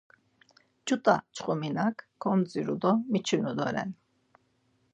[0.85, 3.89] Ç̌ut̆a çxominak komdziru do miçinu doren.